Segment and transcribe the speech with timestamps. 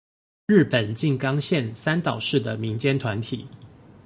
[0.47, 3.47] 日本靜岡縣三島市的民間團體